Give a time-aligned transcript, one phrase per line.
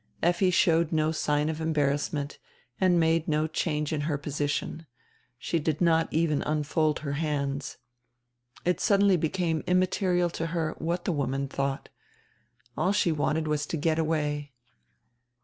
[0.23, 2.39] Effi showed no sign of embarrassment
[2.79, 4.87] and made no change in her posi tion;
[5.37, 7.77] she did not even unfold her hands.
[8.65, 11.89] It suddenly be came immaterial to her what die woman thought.
[12.75, 14.53] All she wanted was to get away.